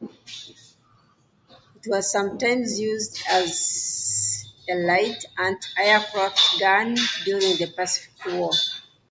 It 0.00 0.10
was 1.84 2.10
sometimes 2.10 2.80
used 2.80 3.20
as 3.28 4.50
a 4.66 4.76
light 4.76 5.26
anti-aircraft 5.36 6.58
gun 6.58 6.96
during 7.26 7.58
the 7.58 7.70
Pacific 7.76 8.24
War. 8.32 8.50